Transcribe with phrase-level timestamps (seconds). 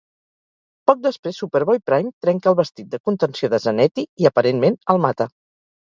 [0.91, 5.35] Poc després, Superboy-Prime trenca el vestit de contenció de Zanetti i, aparentment, el mata.